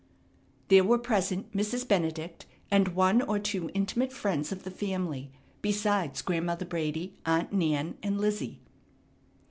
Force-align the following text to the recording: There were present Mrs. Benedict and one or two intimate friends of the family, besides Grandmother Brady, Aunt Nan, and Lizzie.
There 0.69 0.83
were 0.83 0.97
present 0.97 1.55
Mrs. 1.55 1.87
Benedict 1.87 2.47
and 2.71 2.87
one 2.95 3.21
or 3.21 3.37
two 3.37 3.69
intimate 3.75 4.11
friends 4.11 4.51
of 4.51 4.63
the 4.63 4.71
family, 4.71 5.31
besides 5.61 6.23
Grandmother 6.23 6.65
Brady, 6.65 7.17
Aunt 7.23 7.53
Nan, 7.53 7.99
and 8.01 8.19
Lizzie. 8.19 8.61